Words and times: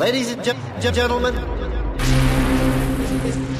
Ladies 0.00 0.32
and 0.32 0.42
ge- 0.42 0.94
gentlemen, 0.94 1.34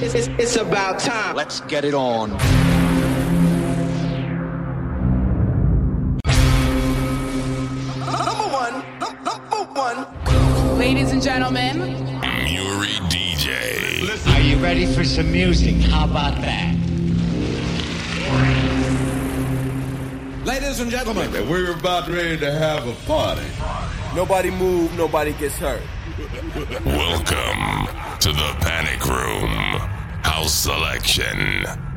It's, 0.01 0.15
it's, 0.15 0.29
it's 0.39 0.57
about 0.57 0.99
time. 0.99 1.37
Let's 1.37 1.61
get 1.61 1.85
it 1.85 1.93
on. 1.93 2.31
Number 8.07 8.49
one. 8.49 8.75
Number 9.23 9.65
one. 9.75 10.79
Ladies 10.79 11.13
and 11.13 11.21
gentlemen, 11.23 11.77
Muri 12.23 12.97
DJ. 13.13 14.27
Are 14.35 14.41
you 14.41 14.57
ready 14.57 14.87
for 14.87 15.05
some 15.05 15.31
music? 15.31 15.75
How 15.91 16.07
about 16.07 16.41
that? 16.41 16.75
Ladies 20.47 20.81
and 20.81 20.91
gentlemen, 20.91 21.31
we're 21.51 21.75
about 21.75 22.09
ready 22.09 22.39
to 22.39 22.51
have 22.51 22.89
a 22.89 22.95
party. 23.07 23.45
Nobody 24.15 24.51
move, 24.51 24.97
nobody 24.97 25.35
gets 25.35 25.59
hurt. 25.59 25.83
Welcome 26.21 27.89
to 28.19 28.31
the 28.31 28.55
Panic 28.61 29.07
Room 29.07 29.49
House 30.23 30.53
Selection. 30.53 31.90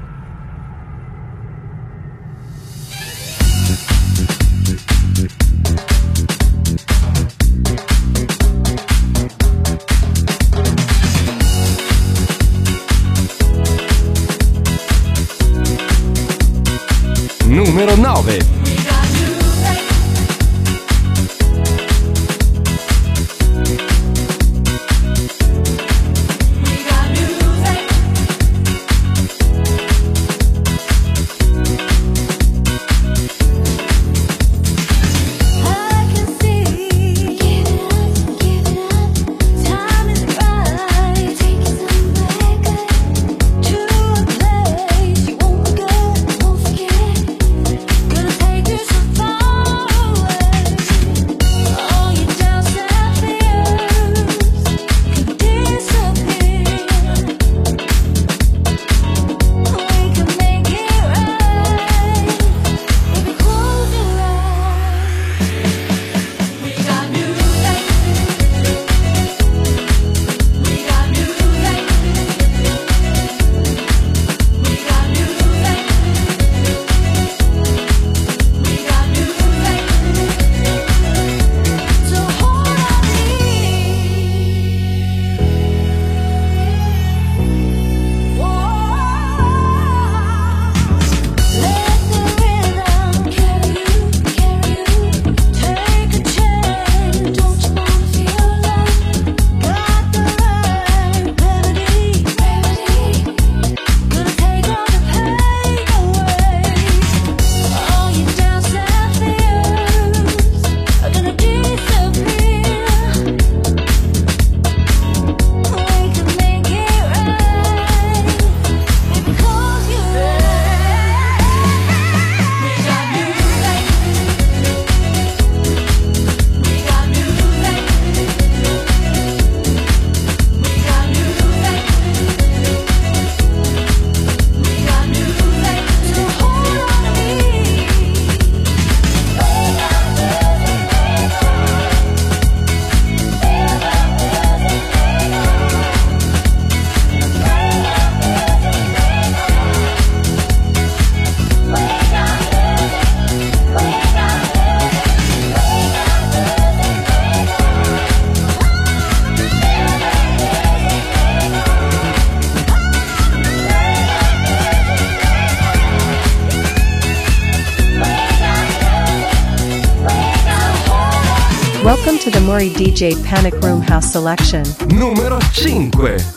DJ 172.62 173.16
Panic 173.24 173.54
Room 173.64 173.82
House 173.82 174.12
Selection. 174.12 174.64
Numero 174.90 175.40
5. 175.54 176.33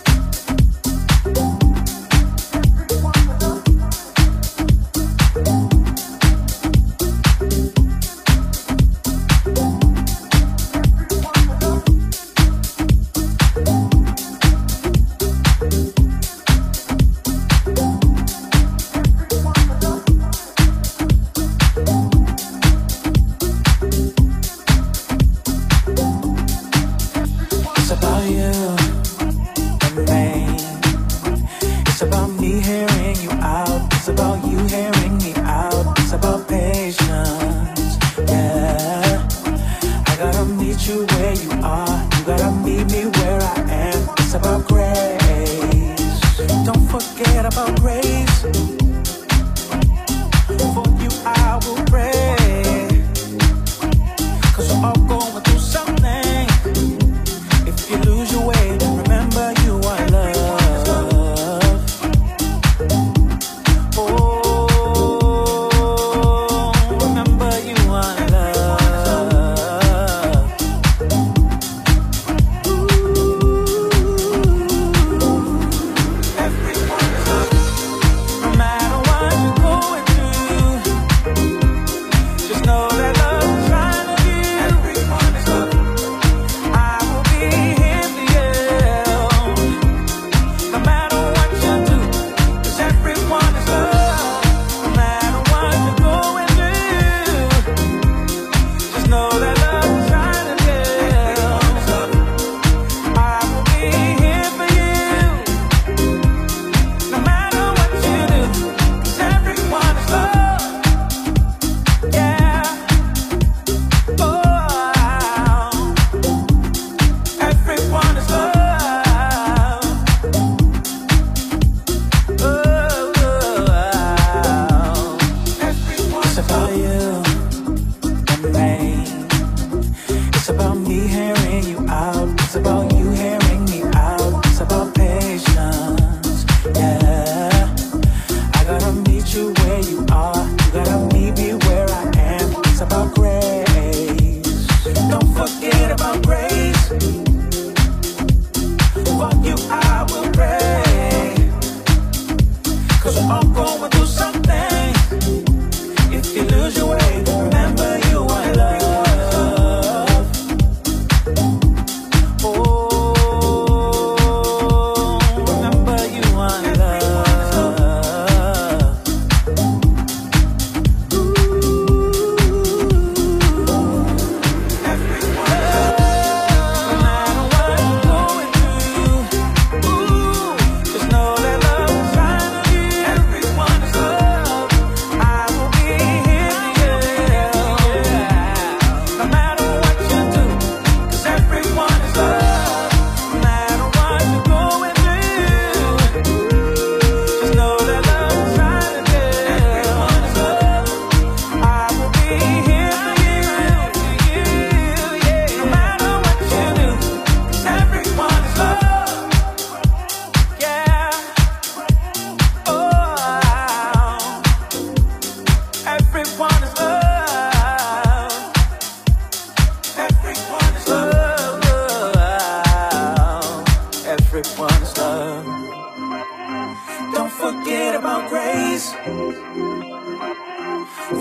forget 227.47 227.95
about 227.95 228.29
grace. 228.29 228.91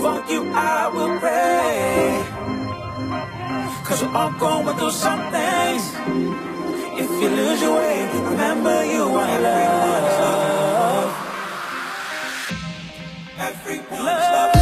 Fuck 0.02 0.28
you, 0.28 0.42
I 0.52 0.90
will 0.94 1.14
pray. 1.22 2.24
Cause 3.86 4.02
we're 4.02 4.16
all 4.16 4.32
going 4.32 4.76
through 4.76 4.90
some 4.90 5.22
things. 5.30 5.84
If 7.02 7.10
you 7.20 7.28
lose 7.28 7.60
your 7.62 7.76
way, 7.76 8.10
remember 8.30 8.76
you 8.84 9.04
are 9.20 9.28
everyone's 9.36 10.18
love. 10.24 11.10
Everyone's 13.38 14.04
love. 14.04 14.55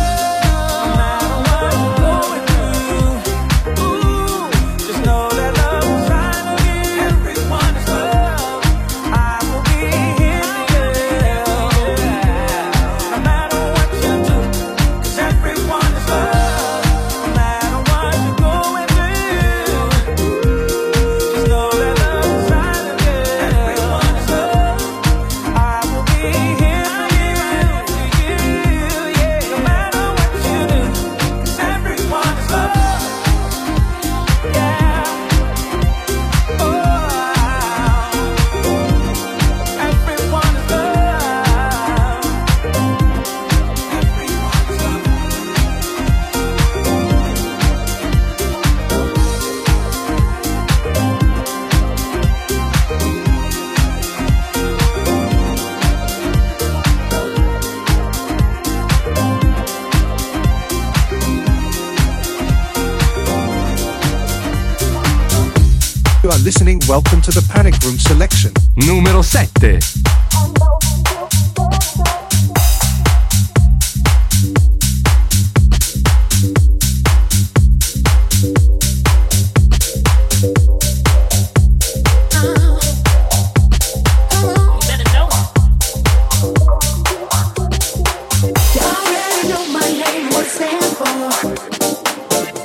listening, 66.45 66.79
welcome 66.87 67.23
to 67.23 67.31
the 67.31 67.43
Panic 67.51 67.75
Room 67.83 67.99
selection. 67.99 68.53
Numero 68.77 69.23
7. 69.23 69.81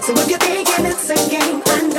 So 0.02 0.14
if 0.18 0.30
you're 0.30 0.40
thinking 0.40 0.86
it's 0.86 1.10
a 1.10 1.16
game, 1.30 1.62
I 1.66 1.88
know. 1.94 1.99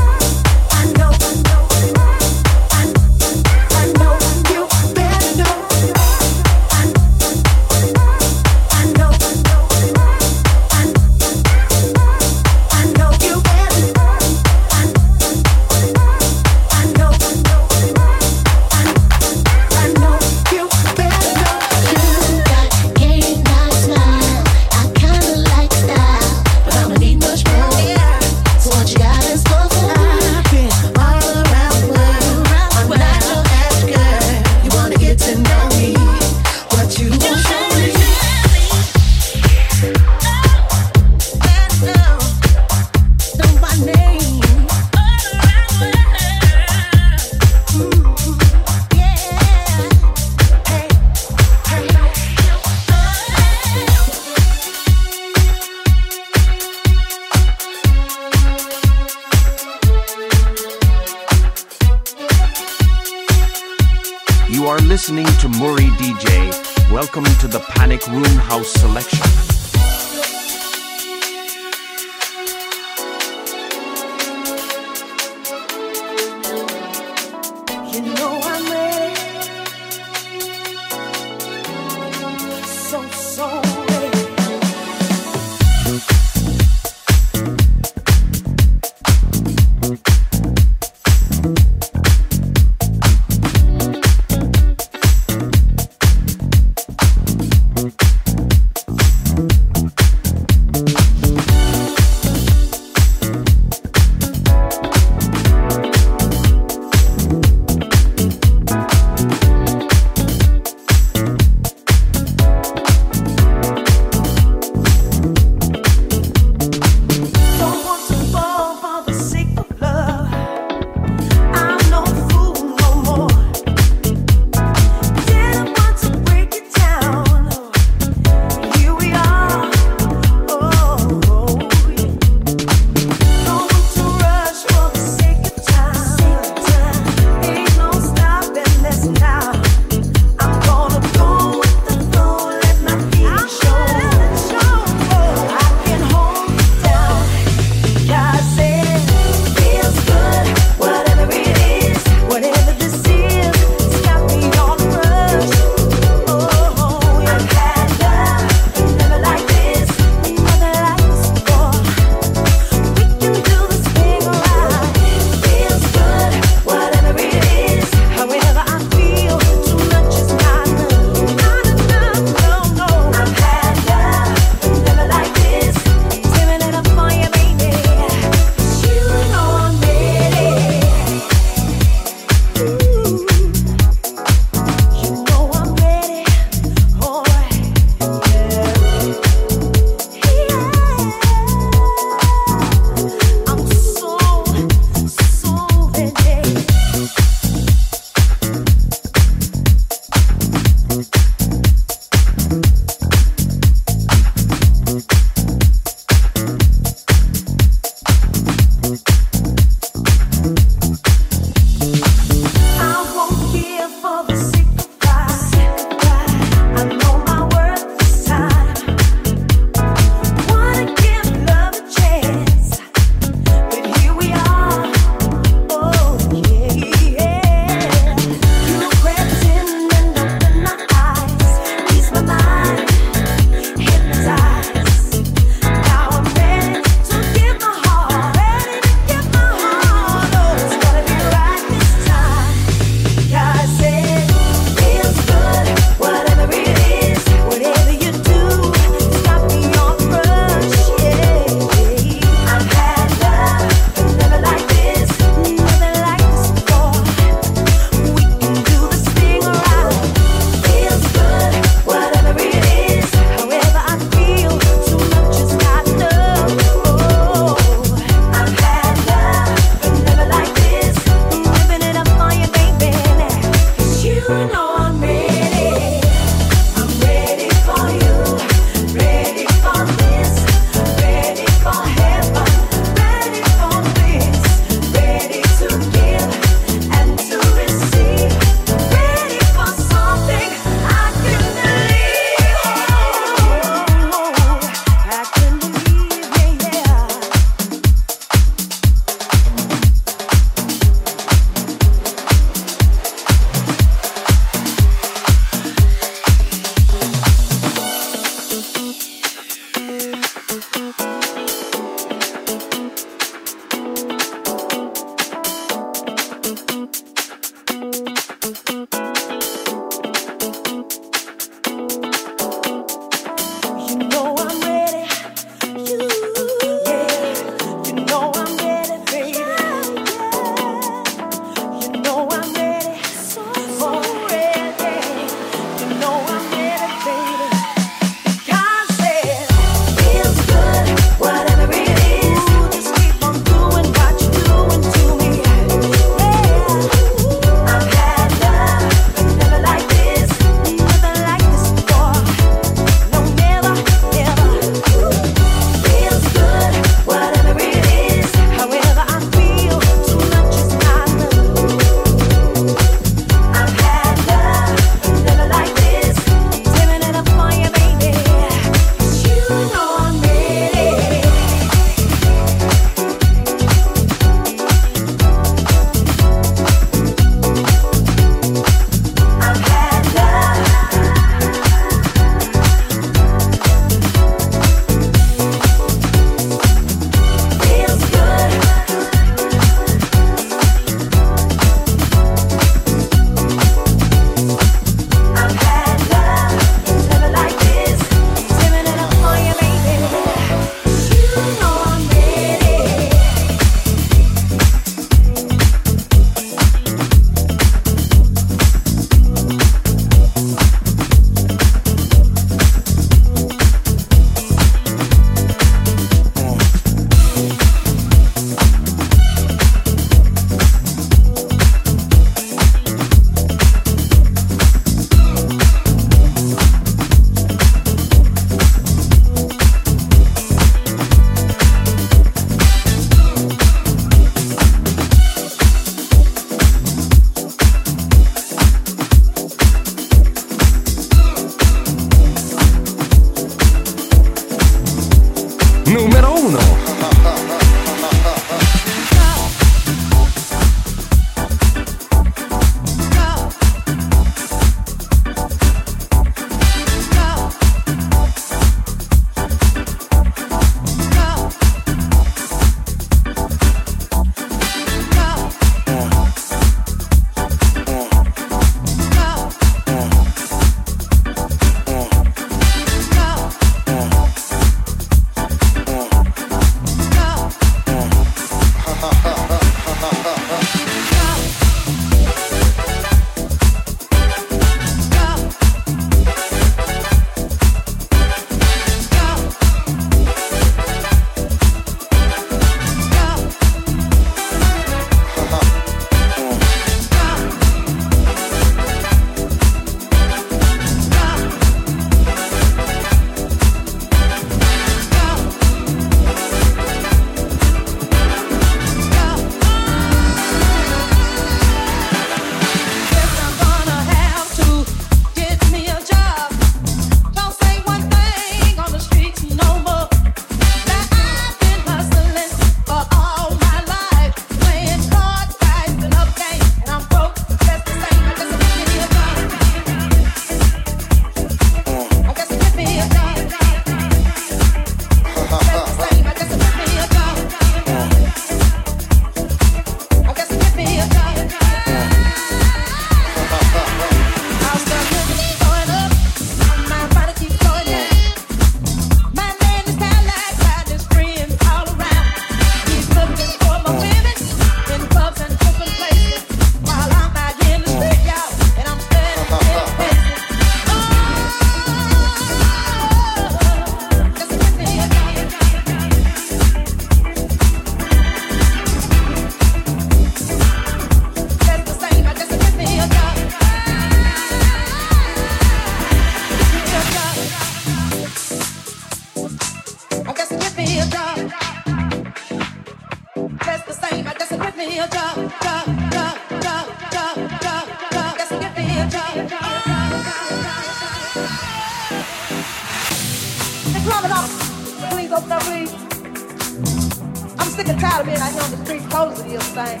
sick 597.84 597.92
and 597.92 598.00
tired 598.00 598.20
of 598.20 598.26
being 598.26 598.38
out 598.38 598.52
here 598.52 598.62
on 598.62 598.70
the 598.70 598.84
streets 598.84 599.06
posing 599.10 599.48
this 599.48 599.68
thing. 599.76 600.00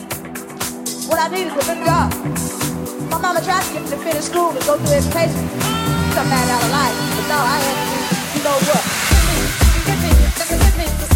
What 1.08 1.20
I 1.20 1.28
need 1.28 1.48
is 1.48 1.68
a 1.68 1.76
job. 1.84 2.12
My 3.10 3.18
mama 3.20 3.40
tried 3.42 3.62
to 3.64 3.72
get 3.72 3.82
me 3.82 3.88
to 3.90 3.96
finish 3.96 4.24
school 4.24 4.50
and 4.50 4.64
go 4.64 4.76
through 4.78 4.96
education. 4.96 5.44
Something 6.16 6.48
out 6.52 6.64
of 6.64 6.70
life. 6.70 6.96
But 7.16 7.26
no, 7.28 7.38
I 7.38 7.58
had 7.60 7.76
to 7.76 7.86
do, 7.92 8.38
you 8.38 8.44
know 8.44 8.56
what. 8.68 8.84
Hit 9.84 9.98
me, 10.00 10.08
hit 10.08 10.50
me, 10.50 10.56
hit 10.64 10.76
me, 10.78 10.84
hit 10.84 11.08
me. 11.08 11.13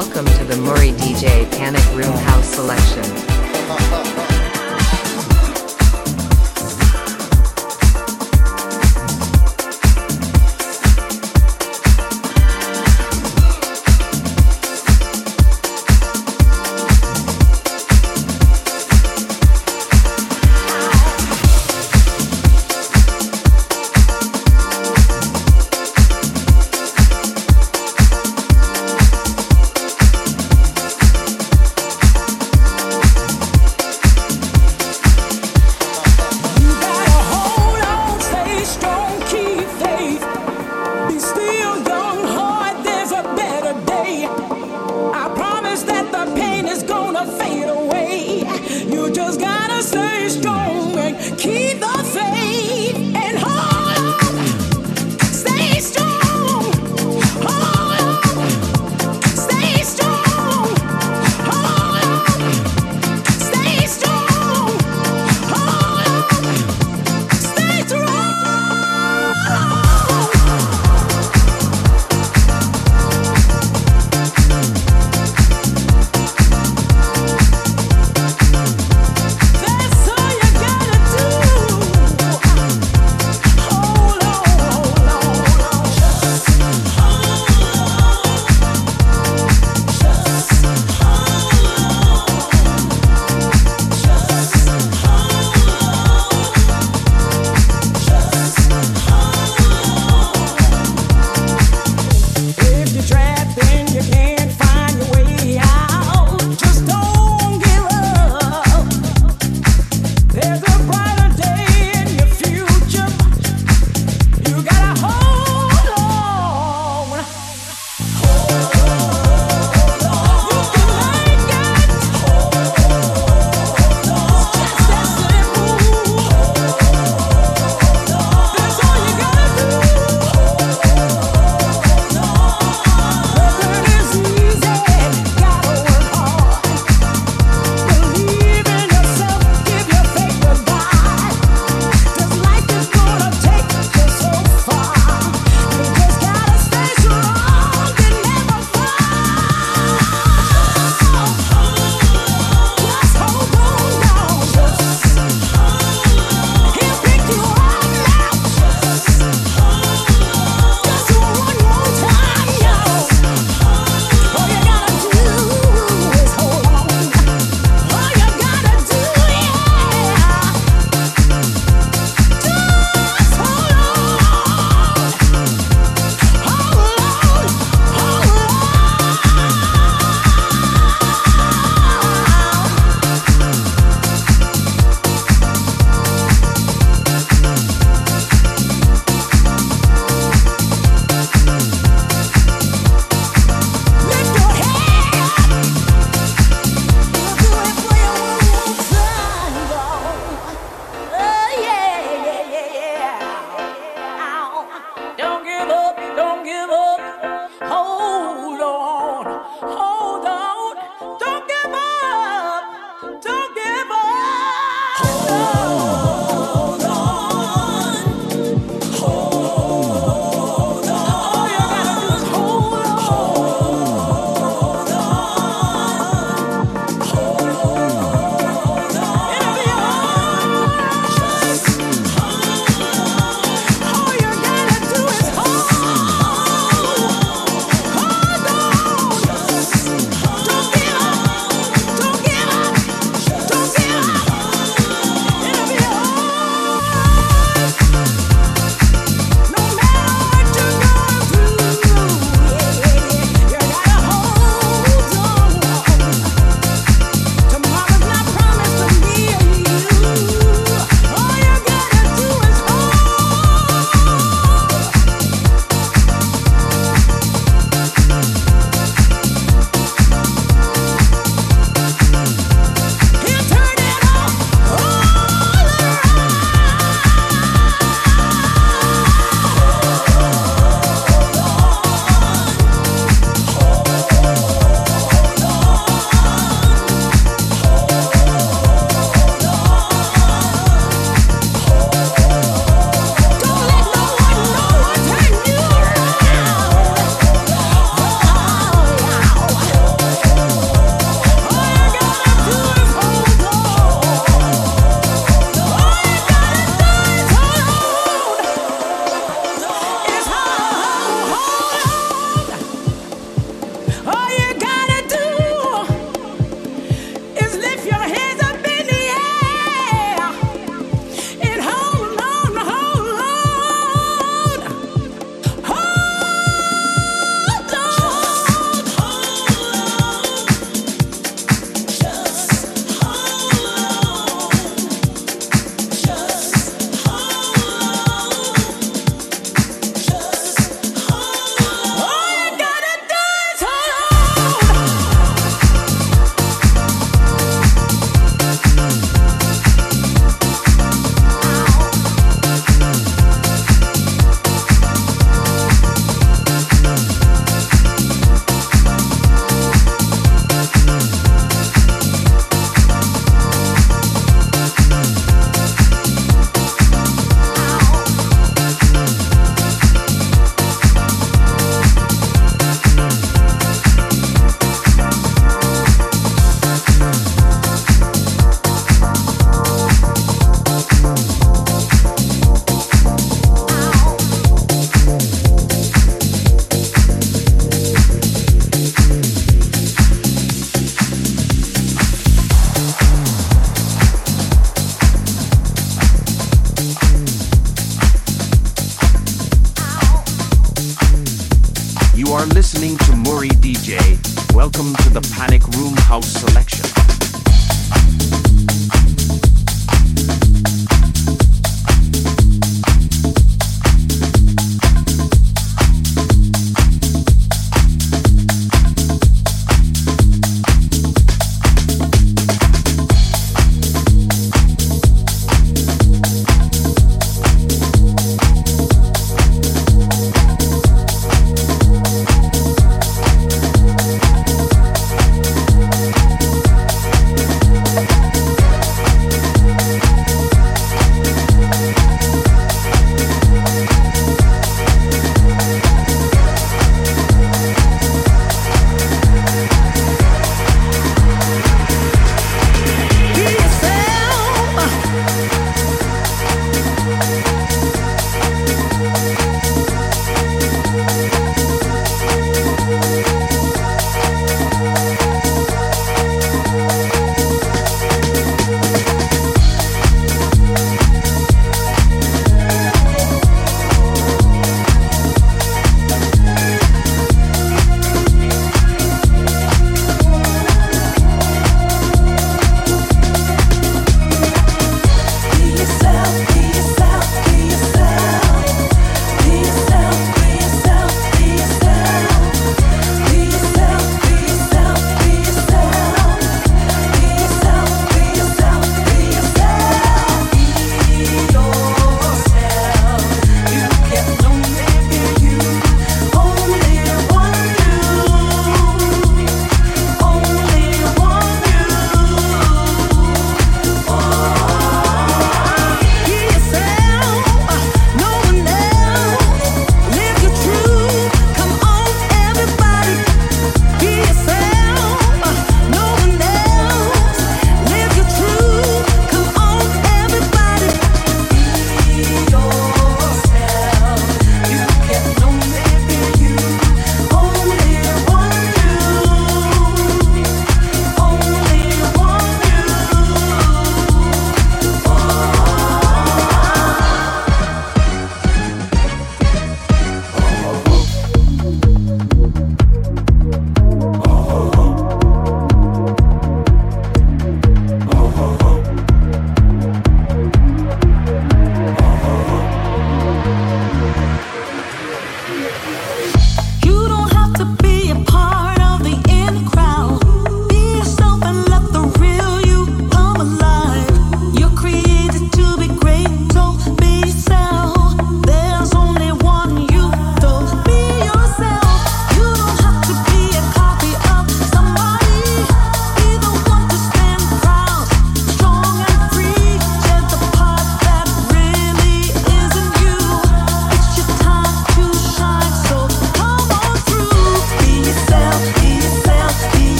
Welcome 0.00 0.24
to 0.24 0.44
the 0.44 0.56
Muri 0.56 0.92
DJ 0.92 1.44
Panic 1.50 1.84
Room 1.94 2.16
House 2.24 2.54
Selection. 2.54 4.29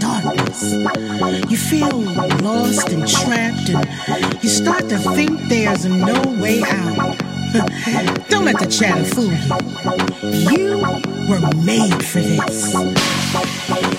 Darkness. 0.00 0.72
You 1.50 1.56
feel 1.56 2.00
lost 2.42 2.88
and 2.88 3.06
trapped, 3.06 3.68
and 3.68 4.42
you 4.42 4.48
start 4.48 4.88
to 4.88 4.98
think 4.98 5.40
there's 5.48 5.84
no 5.84 6.20
way 6.40 6.62
out. 6.62 7.18
Don't 8.28 8.44
let 8.44 8.58
the 8.58 8.66
chatter 8.66 9.04
fool 9.04 9.32
you. 10.50 10.60
You 10.60 10.78
were 11.28 11.40
made 11.64 12.04
for 12.04 12.20
this. 12.20 12.74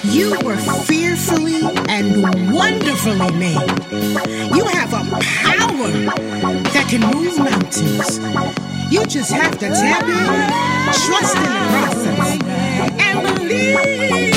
You 0.05 0.37
were 0.43 0.57
fearfully 0.85 1.61
and 1.89 2.23
wonderfully 2.53 3.31
made. 3.33 3.69
You 4.55 4.65
have 4.65 4.93
a 4.93 5.03
power 5.19 5.91
that 6.71 6.87
can 6.89 7.01
move 7.13 7.37
mountains. 7.37 8.19
You 8.91 9.05
just 9.05 9.31
have 9.31 9.57
to 9.59 9.67
tap 9.67 10.03
in, 10.03 10.91
trust 11.07 11.37
in 11.37 11.43
the 11.43 11.59
process, 11.71 12.39
and 12.99 13.37
believe. 13.37 14.30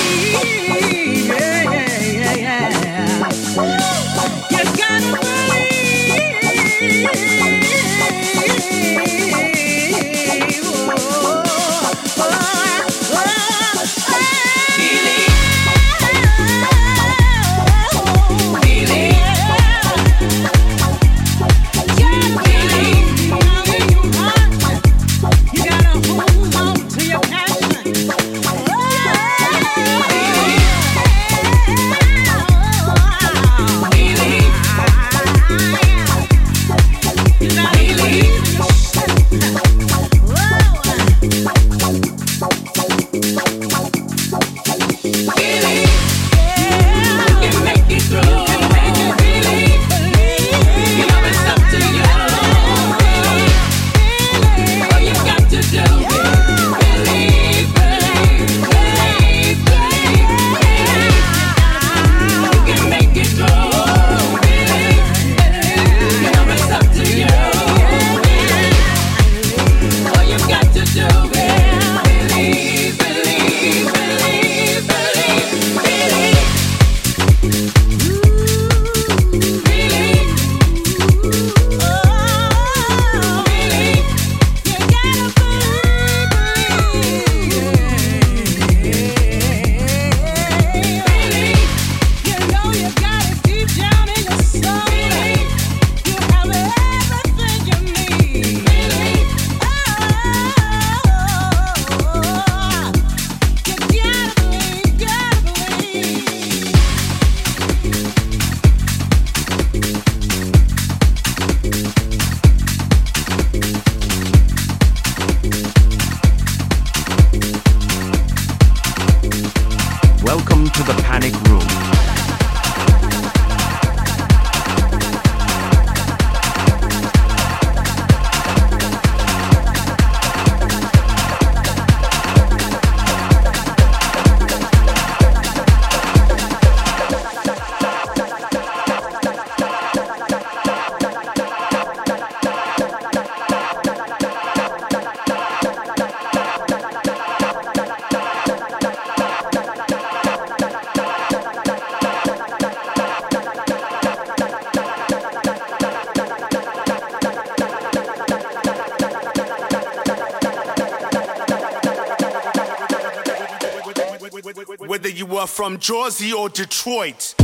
From 165.55 165.79
Jersey 165.79 166.33
or 166.33 166.49
Detroit. 166.49 167.43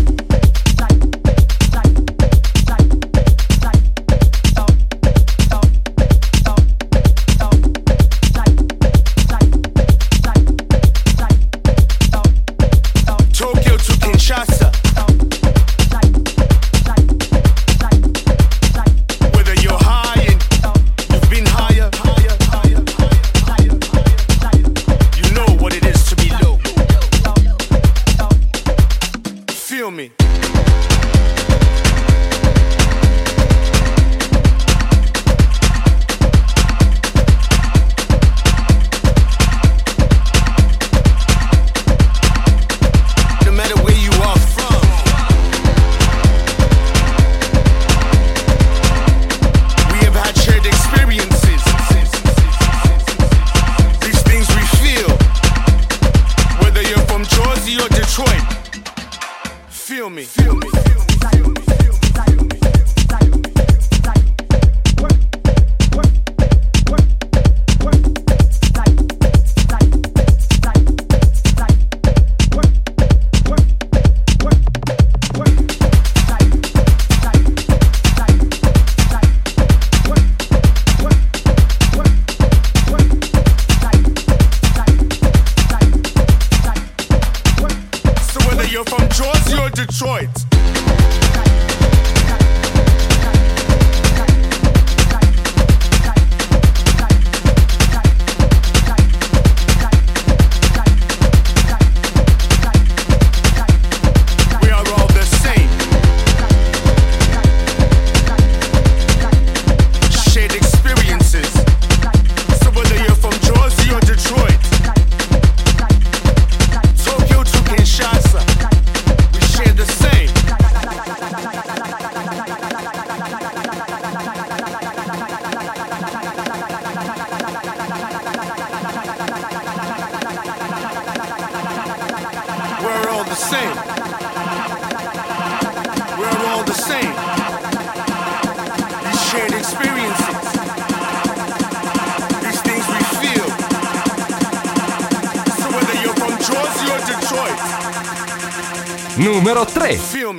Numero 149.21 149.67
3. 149.67 149.99
feel 149.99 150.33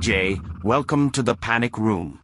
DJ. 0.00 0.40
Welcome 0.64 1.10
to 1.10 1.22
the 1.22 1.34
Panic 1.34 1.76
Room. 1.76 2.20